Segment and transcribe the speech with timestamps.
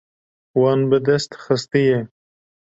[0.59, 1.99] Wan bi dest xistiye.